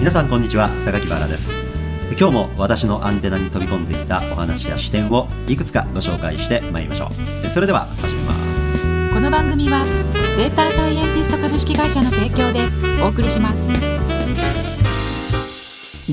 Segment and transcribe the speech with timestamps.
[0.00, 1.62] 皆さんこんにちは榊原です。
[2.18, 7.10] 今日も私のアンテナに飛び込んできたお話や視点をいくつかご紹介してまいりましょ
[7.44, 7.48] う。
[7.50, 8.32] それでは始めま
[8.62, 8.88] す。
[9.12, 9.84] この番組は
[10.38, 12.60] データサイエンティスト株式会社の提供で
[13.04, 13.68] お送りします。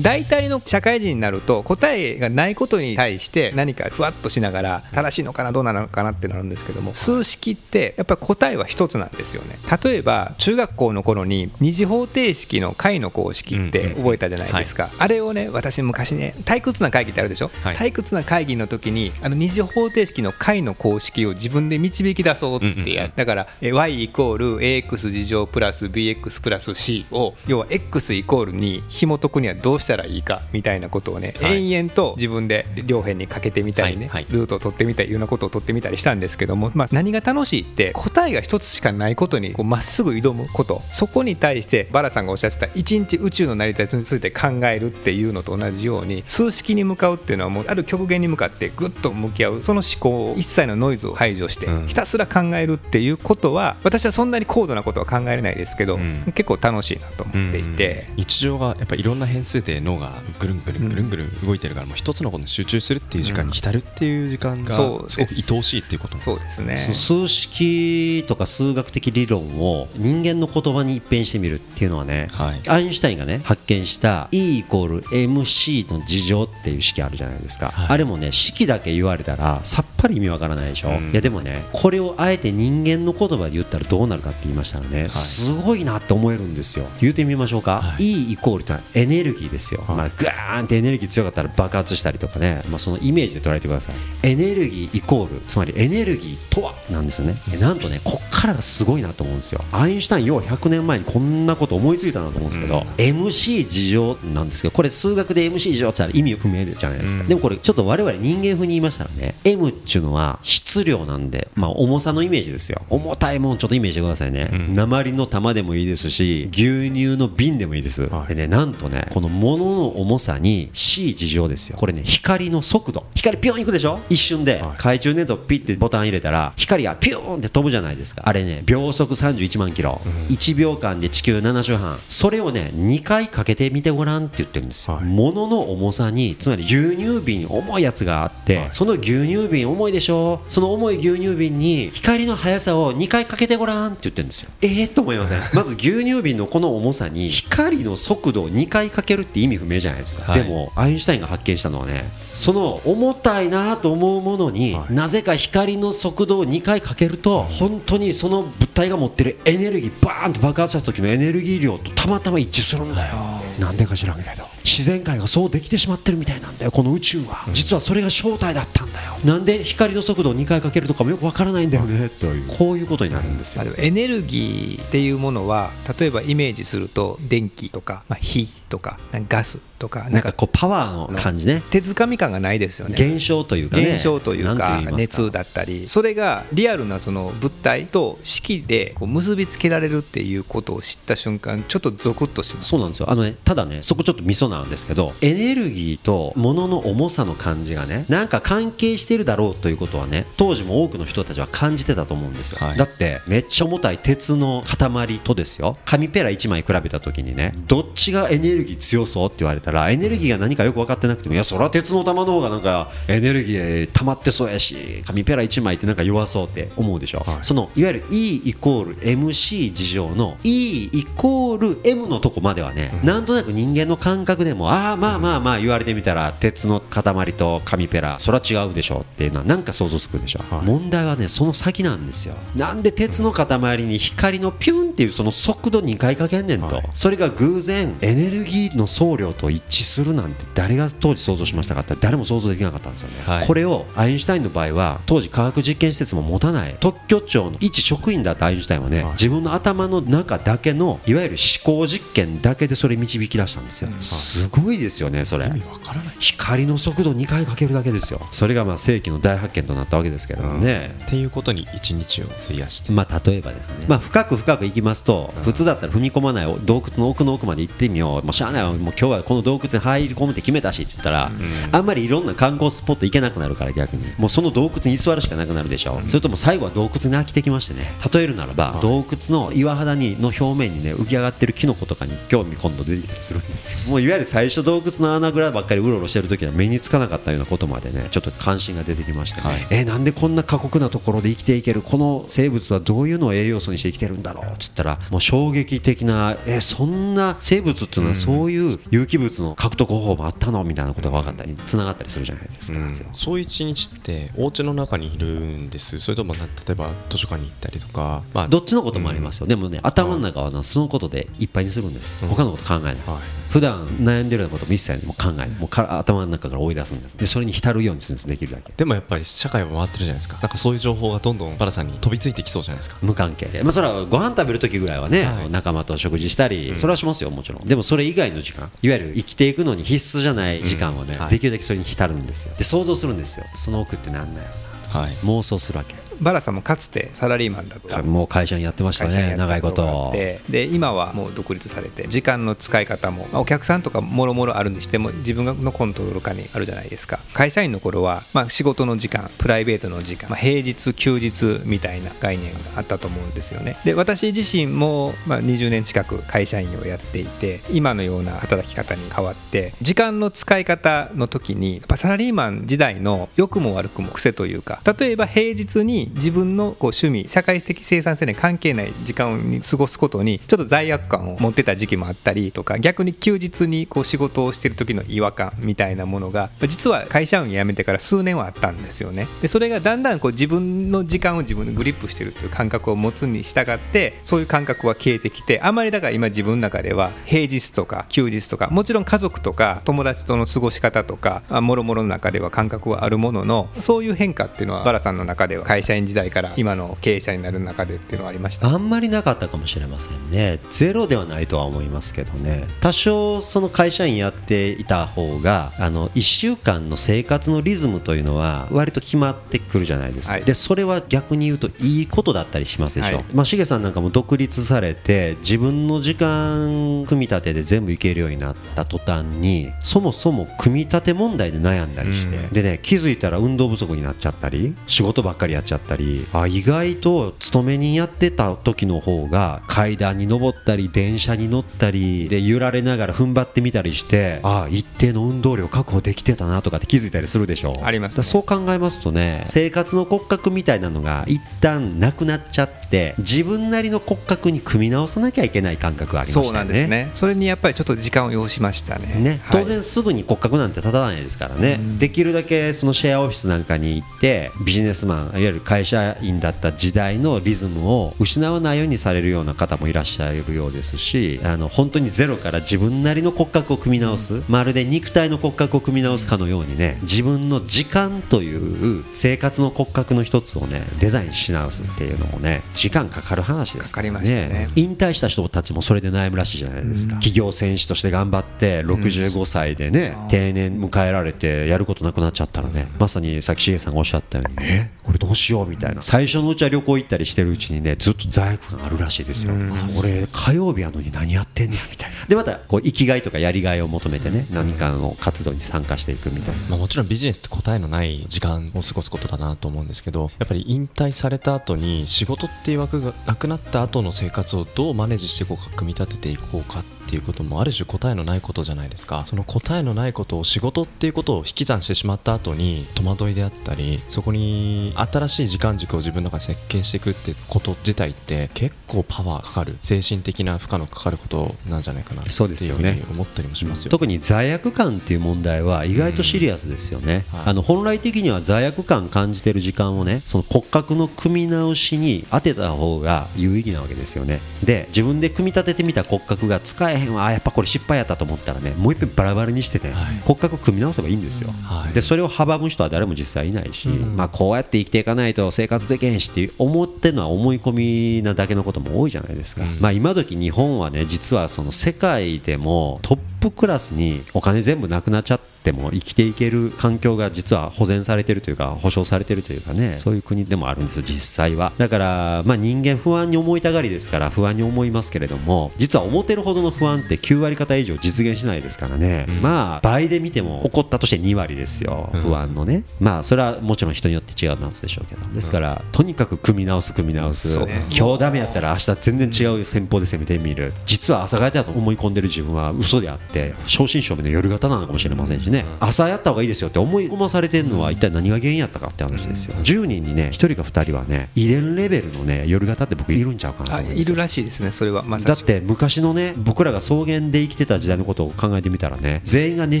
[0.02, 9.56] 大体の社会人になると答えがないことに対して何かふわっとしながら正しいのかなどうなのかなってなるんですけども数式ってやっぱり答えは一つなんですよね。
[9.82, 40.82] 例えば中学校の頃に二次方程式の解の公式って覚えたじゃないですか、あれをね私昔ね退屈な会議ってあるでしょ、はい、退屈な会議の時にあの二次方程式の解の公式を自分で導き出そうってや、だから y イコール ax 事乗プラス bx プラス c を要は x イコールに紐解くにはどうしたらいいかみたいなことをね、はい、延々と自分で両辺にかけてみたりね、はいはい、ルートを取ってみたりいろんなことを取ってみたりしたんですけども、まあ、何が楽しいって答えが一つしかないことにまっすぐ挑むこと。
[40.92, 64.74] そこに対してバラさんがおっしゃってた一日宇宙の成り立ちについて考えるっていうのと同じように数式に向かうっていうのはもうある極限に向かってぐっと向き合うその思考を一切のノイズを排除してひたすら考えるっていうことは私はそんなに高度なことは考えれないですけど、うん、結構楽しいなと思っていて、うん、日常がやっぱりいろんな変数で脳がぐるんぐるんぐるんぐるん動いてるからもう一つのことに集中するっていう時間に浸るっていう時間が
[65.08, 65.18] す。
[65.18, 66.78] ごく愛おしいっていうことそうですね。
[66.94, 86.86] 数式とか数学的理論を人間の言葉に一変してみるっていうのはね、はい、アインシュタインがね発見した E イコール MC の事情っていう式あるじゃないですか、はい、あれもね式だけ言われたらさっぱり意味わからないでしょ、うん、いやでもねこれをあえて人間の言葉で言ったらどうなるかって言いましたらね、はい、すごいなって思えるんですよ。
[87.00, 93.96] 言うてみましょうか、E イコールってのはエネルギーですよ、まあ、ガーンってエネルギー強かったら爆発したりとかね、まあ、そのイメージで捉えてください。
[94.22, 97.36] エネルギーイコールつまりエネルギーとはなんですよね？
[97.60, 99.62] なんとねこっからがすごいなと思うんですよ。
[99.72, 112.82] アインシュタイン要は100年前にこんなこと思いついたなと思うんですけど、うん、MC 事情なんですけどこれ数学で MC 事情って言ったら意味不明じゃないですか、うん、でもこれちょっと我々人間風に言いましたらね M っていうのは質量なんで、まあ、重さのイメージですよ。
[112.90, 121.76] 重たいもんちょっとイメージしてくださいね、うん、鉛の玉でもいいですし牛乳の瓶でもいいです、はい、でねなんとねこの物の重さに C 事情ですよ。
[121.78, 123.06] これね光の速度。
[123.14, 124.00] 光ピョンいくでしょ？
[124.10, 128.22] 一瞬で、懐中電灯ピッてボタン入れたら光がピューンって飛ぶじゃないですか。
[128.26, 131.98] あれね秒速31万キロ、うん、1秒間で地球7周半。
[132.08, 140.40] それをね2回かけてみてごらんって言ってるんですよ、はい、物の重さにつまり牛乳瓶重いやつがあって、はい、その牛乳瓶重いでしょ？
[140.48, 144.50] その重い牛乳瓶に光の速さを2回かけてごらんって言ってるんですよ。
[144.60, 145.40] ええー、と思いません？
[145.54, 162.94] まず牛乳瓶のこの重さに光の速度を2回かけるって意味不明じゃないですか、はい、でもアインシュタインが発見したのはねその重たいなと思うものに、なぜか光の速度を2回かけると、本当にその物体が持ってるエネルギーバーンと爆発した時のエネルギー量とたまたま一致するん。
[162.94, 163.16] だよ、
[163.58, 164.28] なんでか知らんけど
[164.68, 169.16] 自然界がそうできてしまってるみたいなんだよこの宇宙は、実はそれが正体だったんだよ。
[169.24, 172.08] なんで光の速度を2回かけるとかもよくわからないんだよね。
[172.08, 172.40] とい。
[172.40, 173.64] うこういうことになるんですよ。
[173.78, 178.98] エネルギーっていうものは例えばイメージすると電気とか、まあ、火とか
[179.28, 181.62] ガスとかなんかこうパワーの感じね。
[181.70, 182.94] 手づかみ感がないですよね。
[182.94, 183.94] 現象というかね。
[183.94, 185.88] 現象というか熱だったり。
[185.88, 192.68] それがリアルなその物体と式でこう結びつけられるっていうことを知った瞬間ちょっとゾクッとします。
[192.68, 193.10] そうなんですよ。
[193.10, 205.76] あのねただねそこちょっとミソなんですけどエネルギーと物の重さの感じがねなんか関係してるだろうということはね当時も多くの人たちは感じてたと思うんですよ、はい、だってめっちゃ重たい鉄の塊とですよ。
[205.84, 232.34] 紙ペラ1枚比べた時にねどっちがエネルギー強そうって言われたらエネルギーが何かよく分かってなくてもいやそれは鉄の玉の方がなんかエネルギー溜まってそうやし紙ペラ1枚ってなんか弱そうって思うでしょ、はい、そのいわゆる E イコール MC 事情の E イコール M のとこまではね、うん、なんとなく人間の感覚でもああまあまあまあ言われてみたら鉄の塊と紙ペラそれは違うでしょっていうのはなんか想像つくでしょ、はい、問題はねその先なんですよ。
[232.56, 246.76] なんで鉄の塊に光のピュンっていうその速度2回かけんねんと、はい、それが偶然エネルギーの総量と一致するなんて誰が当時想像しましたかって誰も想像できなかったんですよね、はい、これをアインシュタインの場合は当時科学実験施設も持たない。
[246.80, 253.90] 特許庁の一職員だったアインシュタインはね、はい、自分の頭の中だけのいわゆる思考実験だけでそれ導き出したんですよ、
[254.28, 255.46] すごいですよねそれ。
[255.46, 256.14] 意味わからない。
[256.18, 258.20] 光の速度2回かけるだけですよ。
[258.30, 262.92] それがまあ世紀の大発見となったわけですけどね、うん、っていうことに1日を費やして。
[262.92, 268.22] まあ例えばですね、まあ、深く深くいきますと、普通だったら踏み込まない洞窟の奥の奥まで行ってみよう。
[268.22, 274.04] もうしゃあないもう今日はこの洞窟に入り込むって決めたしって言ったら、うん、あんまりいろんな観光スポット行けなくなるから逆に。
[274.18, 276.04] もうその洞窟に居座るしかなくなるでしょ、う。
[276.04, 277.92] ん、それとも最後は洞窟に飽きてきましてね。
[278.12, 283.90] 例えるならば、洞窟の岩肌にの表面にね浮き上がってるキノコとかに興味今度出てきたりするんですよ。
[283.90, 305.98] もういわゆる最初洞窟の穴蔵ばっかりうろうろしてる時は目につかなかったようなことまでねちょっと関心が出てきまして、はい、えなんでこんな過酷なところで生きていけるこの生物はどういうのを栄養素にして生きてるんだろうっつったらもう衝撃的なえそんな生物っていうのはそういう有機物の獲得方法もあったのみたいなことが分かったりつながったりするじゃないですか、うん、そういう一日ってお家の中にいるんです。
[305.98, 318.28] それとも例えば図書館に行ったりとか、まあ、どっちのこともありますよ、うん、でもね頭の中はそのことでいっぱいにするんです、うん、他のこと考えない、はい普段悩んでるようなことも一切も考えもうから頭の中から追い出すんですでそれに浸るようにするんです。
[318.28, 318.72] できるだけ。
[318.72, 320.38] でもやっぱり社会は回ってるじゃないですか。
[320.40, 322.98] なんかそういう情報がどんどんバラさんに飛びついてきそうじゃないですか。
[323.02, 327.66] 無関係で、まあ、それはご飯食べる時ぐらいはね、はい、仲間と食事したり、それはしますよもちろん。
[327.66, 331.20] でもそれ以外の時間いわゆる生きていくのに必須じゃない時間をね、うん。
[331.20, 332.54] はい、できるだけそれに浸るんですよ。
[332.56, 333.46] で想像するんですよ。
[333.54, 334.48] その奥ってなんだよ。
[334.92, 340.12] な、はい、妄想するわけバラさんもかつてサラリーマンだったもう会社にやってましたね長いこと。
[340.48, 347.18] で今はもう独立されて時間の使い方も、まあ、お客さんとかもろもろあるにしても自分のコントロール下にあるじゃないですか。
[347.32, 353.76] 会社員の頃は、まあ、仕事の時間プライベートの時間、まあ、平日休日みたいな概念があったと思うんですよね。
[353.84, 379.26] で私自身も、まあ、20年近く会社員をやっていて今のような働き方に変わって時間の使い方の時にやっぱサラリーマン時代の良くも悪くも癖というか例えば平日に自分のこう趣味社会的生産性に関係ない時間に過ごすことにちょっと罪悪感を持ってた時期もあったりとか逆に休日にこう仕事をしてる時の違和感みたいなものが実は会社員辞めてから数年はあったんですよね。
[379.42, 398.68] でそれがだんだんこう自分の時間を自分でグリップしてるっていう感覚を持つに従ってそういう感覚は消えてきてあまりだから今自分の中では平日とか休日とかもちろん家族とか友達との過ごし方とかもろもろの中では感覚はあるもののそういう変化っていうのはバラさんの中では会社員時代から今の経営者になる中でっていうのはありました。
[398.68, 400.58] あんまりなかったかもしれませんね。
[400.70, 402.66] ゼロではないとは思いますけどね。
[402.80, 446.48] 多少その会社員やっていた方があの1週間の生活のリズムというのは割と決まってくるじゃないですか、はい、でそれは逆に言うといいことだったりしますでしょ、はい、まあ、しげさんなんかも独立されて自分の時間組み立てで全部いけるようになった途端にそもそも組み立て問題で悩んだりして、うん、でね気づいたら運動不足になっちゃったり仕事ばっかりやっちゃったりあ意外と勤め人やってた時の方が階段に登ったり電車に乗ったりで揺られながら踏ん張ってみたりしてああ一定の運動量確保できてたなとかって気づいたりするでしょあります、ね、そう考えますとね生活の骨格みたいなのが一旦なくなっちゃって自分なりの骨格に組み直さなきゃいけない感覚がありましたよね。
[446.48, 447.10] そうなんですね。
[447.12, 449.14] それにやっぱりちょっと時間を要しましたね。
[449.14, 474.48] ね、当然すぐに骨格なんて立たないですからね、できるだけそのシェアオフィスなんかに行ってビジネスマンいわゆる会社員だった時代のリズムを失わないようにされるような方もいらっしゃるようですしあの本当にゼロから自分なりの骨格を組み直す、まるで肉体の骨格を組み直すかのようにね自分の時間という生活の骨格の一つをねデザインし直すっていうのもね時間かかる話ですからね。
[474.48, 474.68] ね。
[474.76, 484.90] 引退した人たちもそれで悩むらしいじゃないですか、企業選手として頑張って65歳でね、定年迎えられてやることなくなっちゃったらねまさにさっきしげさんがおっしゃったようにえ？
[485.18, 486.02] どうしようみたいな。
[486.02, 489.52] 最初のうちは旅行行ったりしてるうちにねずっと罪悪感あるらしいですよ、
[489.98, 492.18] 俺火曜日やのに何やってんねやみたいな。
[492.28, 509.22] でまたこう生きがいとかやりがいを求めてね何かの活動に参加していくみたいな、まあ、もちろんビジネスって答えのない時間を過ごすことだなと思うんですけどやっぱり引退された後に仕事っていう枠がなくなった後の生活をどうマネージしていこうか組み立てていこうかってっていうこともある種答えのないことじゃないですか。
[509.24, 519.78] その答えのないことを仕事っていうことを引き算してしまった後に戸惑いであったりそこに新しい時間軸を自分の中で設計していくってこと自体って結構パワーかかる。
[519.80, 527.38] 精神的な負荷のかかることなんじゃないかなっていうふうに思ったりもしますよ、特に罪悪感っていう問題は意外とシリアスですよね、うん。
[527.38, 534.40] はい、あの本来的には罪悪感感じてる時間をねその骨格の組み直しに当てた方が有意義なわけですよね。
[534.62, 559.96] で自分で組み立ててみた骨格が使えへんわやっぱこれ失敗やったと思ったらねもう一遍バラバラにしてね、はい、骨格組み直せばいいんですよ、はい、でそれを阻む人は誰も実際いないし、うん、まあ、こうやって生きていかないと生活できへんしって思ってるのは思い込みなだけのことも多いじゃないですか、うん、まあ、今時日本はね実はその世界でもトップクラスにお金全部なくなっちゃってっても生きていける環境が実は保全されてるというか保障されてるというかね。
[559.96, 561.72] そういう国でもあるんです実際は。
[561.78, 572.10] だからまあ人間不安に思いたがりですから不安に思いますけれども実は思ってるほどの不安って9割方以上実現しないですからね、うん、まあ倍で見ても起こったとして2割ですよ。
[572.22, 572.84] 不安のね。
[573.00, 575.26] まあそれはもちろん人によって違うますでしょうけど。
[575.34, 580.72] ですからとにかく組み直す組み直す、ね、今日ダメやったら明日全然違う戦法で攻めてみる。
[580.86, 589.54] 実は朝方だと思い込んでる自分は嘘であって正真正銘の夜型なのかもしれませんしね朝やった方がいいですよって思い込まされてるのは一体何が原因やったかって話ですよ。
[589.56, 599.80] 10人にね1人か2人はね遺伝レベルのね夜型って僕いるんちゃうかなといるらしいですねそれはだって昔のね僕らが草原で生きてた時代のことを考えてみたらね全員が寝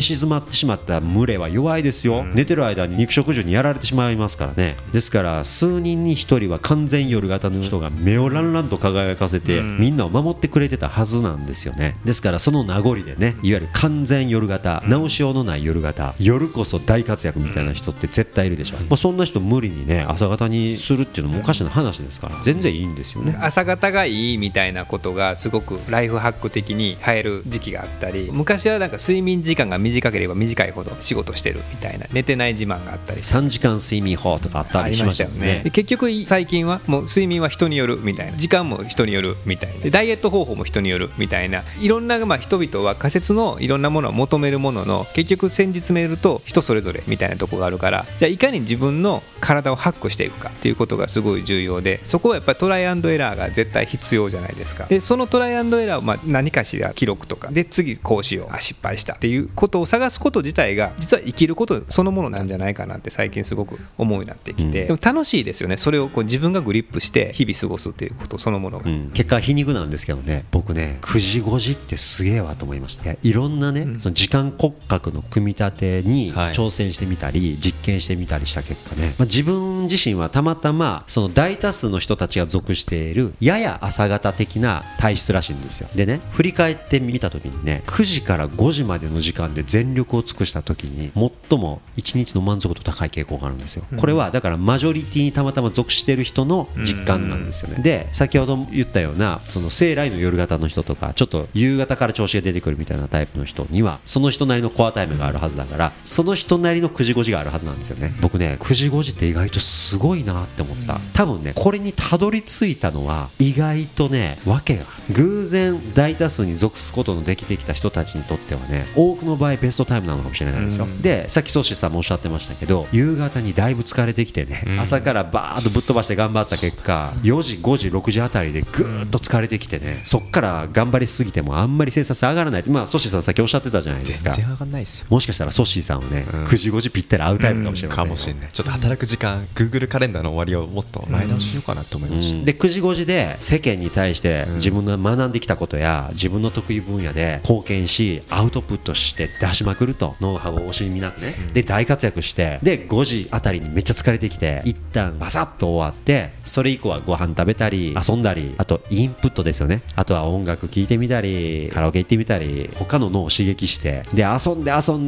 [0.00, 4.76] 静まってしまった群れは弱いですよ、寝てる間に肉食獣にやられてしまいますからね。
[4.92, 11.96] ですから数人に1人は完全夜型の人が目をランランと輝かせて、みんなを守ってくれてたはずなんですよね。
[12.04, 16.14] ですからその名残でねいわゆる完全夜型直しようのない夜型。
[16.18, 22.40] 夜こそ大活躍みたいな人って絶対いるでしょ、まあ、そんな人無理にね朝方にするっていうのもおかしな話ですから。
[22.44, 23.36] 全然いいんですよね。
[23.40, 33.20] 朝方がいいみたいなことがすごくライフハック的に流行る時期があったり昔はなんか睡眠時間が短ければ短いほど仕事してるみたいな寝てない自慢があったり。
[33.20, 35.62] 3時間睡眠法とかあったりしましたよね。
[35.72, 54.86] 結局最近はもう睡眠は人によるみたいな時間も人によるみたいなダイエット方法も人によるみたいないろんなまあ人々は仮説のいろんなものを求めるものの結局先日見ると人それぞれみたいなとこがあるからじゃあいかに自分の体をハックしていくかっていうことがすごい重要でそこはやっぱりトライアンドエラーが絶対必要じゃないですか。
[54.86, 85.88] でそのトライアンドエラーをまあ何かしら記録とかで次こうしようあ失敗したっていうことを探すこと自体が実は生きることそのものなんじゃないかなって最近すごく思うようになってきて、うん、でも楽しいですよねそれをこう自分がグリップして日々過ごすっていうことそのものが、うん、結果皮肉なんですけどね僕ね9時5時ってすげえわと思いましていろんなね、うん、その時間骨格の組み立てに挑戦してみたり、実験してみたりした結果ね、まあ、自分自身はたまたまその大多数の人たちが属しているやや朝型的な体質らしいんですよ。
[85.94, 108.14] でね振り返ってみた時にね9時から5時までの時間で全力を尽くした時に最も1日の満足度高い傾向があるんですよ、これはだからマジョリティにたまたま属している人の実感なんですよね、で先ほど言ったようなその生来の夜型の人とかちょっと夕方から調子が出てくるみたいなタイプの人にはその人なりのコアタイムがあるはずだからその人なりの9時5時があるはずなんですよね。
[108.20, 110.98] 僕ね9時5時って意外とすごいなって思った。
[111.14, 120.86] 多分ねこれにたどり着いたのは意外とね訳が偶然大多数に属すことのできてきた人たちにとってはね多くの場合ベストタイムなのかもしれないですよ。
[121.00, 132.64] でさっきソシさんもおっしゃってましたけど夕方にだいぶ疲れてきてね朝からバーッとぶっ飛ばして頑張った結果4時5時6時あたりでぐーっと疲れてきてねそっから頑張りすぎてもあんまり生産性上がらない。
[132.68, 134.30] まあソシさんさっきおっしゃってたじゃないですか。
[134.30, 138.52] 全然上がんないですよもしかしたらソシーさんはね、9時5時ぴったり合うタイプかもしれません、かもしれない。
[138.52, 159.82] ちょっと働く時間 Google カレンダーの終わりをもっと前倒ししようかなと思いました、で9時5時で世間に対して自分の学んできたことや自分の得意分野で貢献しアウトプットして出しまくるとノウハウを惜しみなくね、で大活躍してで5時あたりにめっちゃ疲れてきて一旦バサッと終わってそれ以降はご飯食べたり遊んだりあとインプットですよね。
[159.96, 165.07] あとは音楽聴いてみたりカラオケ行ってみたり他の脳を刺激してで遊んで遊ん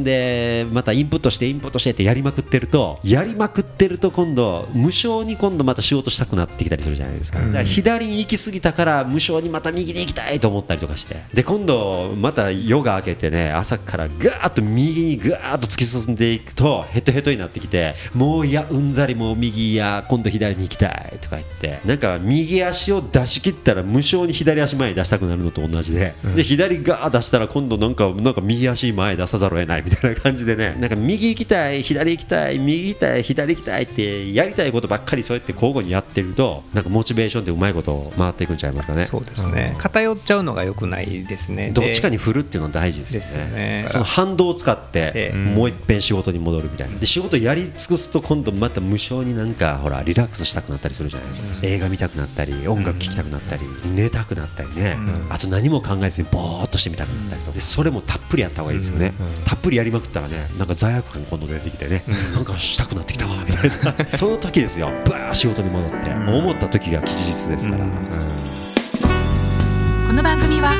[0.71, 29.90] またインプットしてインプットしてってやりまくってるとやりまくってると今度無償に今度また仕事したくなってきたりするじゃないですか,、左に行き過ぎたから無償にまた右に行きたいと思ったりとかしてで今度また夜が明けてね朝からガーッと右にガーッと突き進んでいくとヘトヘトになってきてもういやうんざりもう右や今度左に行きたいとか言ってなんか右足を出し切ったら無償に左足前に出したくなるのと同じで,、で左ガー出したら今度なんかなんか右足前出さざるを得ないみたいな
[30.21, 39.05] 感じでねなんか右行きたい左行きたい右行きたい左行きたいってやりたいことばっかりそうやって交互にやってるとなんかモチベーションってうまいこと回っていくんちゃいますかね。
[39.05, 41.71] そうですね、偏っちゃうのがよくないですね。
[41.71, 46.97] どっちかに振るっていうのは大事ですよね、ね、その反動を使ってもう一遍仕事に戻るみたいな。
[46.97, 54.97] で仕事やり尽くすと今度また無償になんかほらリラックスしたくなったりするじゃないですか、映画見たくなったり音楽聴きたくなったり、寝たくなったりね、
[55.29, 59.13] あと何も考えずにぼーっとしてみたくなったりとでそれもたっぷりやった方がいいですよね、
[59.45, 64.05] たっぷりやりまくったらねなんか罪悪感今度出てきてね、なんかしたくなってきたわみたいな。
[64.09, 64.87] その時ですよ。
[65.05, 66.11] バー仕事に戻って。
[66.11, 67.85] 思った時が吉日ですから、
[70.07, 70.73] この番組は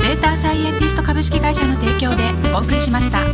[0.00, 3.24] データサイエンティスト株式会社の提供でお送りしました。